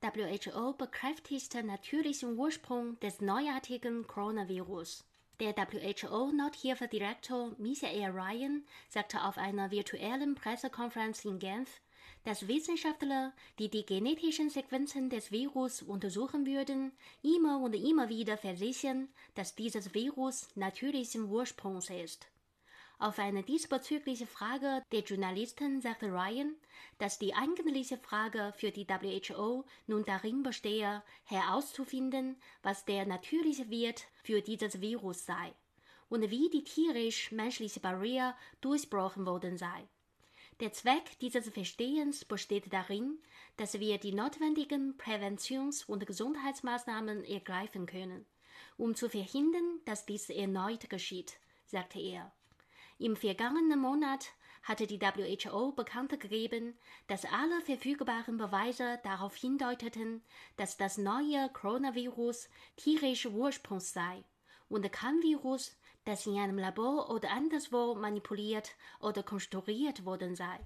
[0.00, 5.04] WHO bekräftigte natürlichen Ursprung des neuartigen Coronavirus.
[5.40, 11.80] Der WHO-Nothilfedirektor Michael Ryan sagte auf einer virtuellen Pressekonferenz in Genf,
[12.22, 16.92] dass Wissenschaftler, die die genetischen Sequenzen des Virus untersuchen würden,
[17.22, 22.28] immer und immer wieder versichern, dass dieses Virus natürlichen Ursprungs ist.
[23.00, 26.56] Auf eine diesbezügliche Frage der Journalisten sagte Ryan,
[26.98, 34.08] dass die eigentliche Frage für die WHO nun darin bestehe, herauszufinden, was der natürliche Wirt
[34.24, 35.54] für dieses Virus sei
[36.08, 39.88] und wie die tierisch-menschliche Barriere durchbrochen worden sei.
[40.58, 43.20] Der Zweck dieses Verstehens besteht darin,
[43.58, 48.26] dass wir die notwendigen Präventions- und Gesundheitsmaßnahmen ergreifen können,
[48.76, 52.32] um zu verhindern, dass dies erneut geschieht, sagte er.
[53.00, 54.32] Im vergangenen Monat
[54.64, 60.22] hatte die WHO bekannt gegeben, dass alle verfügbaren Beweise darauf hindeuteten,
[60.56, 64.24] dass das neue Coronavirus tierischer Ursprungs sei
[64.68, 70.58] und kein Virus, das in einem Labor oder anderswo manipuliert oder konstruiert worden sei.